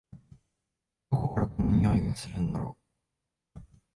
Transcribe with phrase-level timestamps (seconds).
[1.11, 2.75] どこからこの匂いがするんだろ？